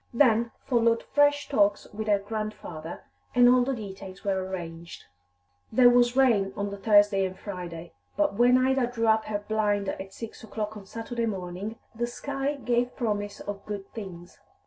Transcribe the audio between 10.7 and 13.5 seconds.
on Saturday morning, the sky gave promise